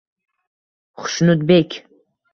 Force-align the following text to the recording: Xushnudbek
Xushnudbek 1.01 1.71